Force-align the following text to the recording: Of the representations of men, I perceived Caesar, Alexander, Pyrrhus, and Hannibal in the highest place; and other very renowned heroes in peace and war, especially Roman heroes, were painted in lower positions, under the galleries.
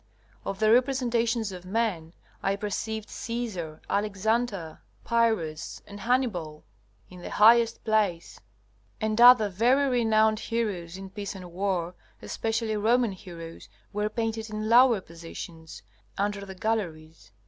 Of 0.45 0.57
the 0.57 0.71
representations 0.71 1.51
of 1.51 1.63
men, 1.63 2.13
I 2.41 2.55
perceived 2.55 3.07
Caesar, 3.07 3.83
Alexander, 3.87 4.79
Pyrrhus, 5.05 5.79
and 5.85 5.99
Hannibal 5.99 6.63
in 7.11 7.21
the 7.21 7.29
highest 7.29 7.83
place; 7.83 8.39
and 8.99 9.21
other 9.21 9.47
very 9.47 9.87
renowned 9.87 10.39
heroes 10.39 10.97
in 10.97 11.11
peace 11.11 11.35
and 11.35 11.51
war, 11.51 11.93
especially 12.19 12.75
Roman 12.77 13.11
heroes, 13.11 13.69
were 13.93 14.09
painted 14.09 14.49
in 14.49 14.67
lower 14.67 15.01
positions, 15.01 15.83
under 16.17 16.47
the 16.47 16.55
galleries. 16.55 17.31